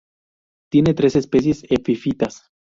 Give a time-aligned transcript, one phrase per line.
[0.71, 2.49] Tiene tres especies epifitas.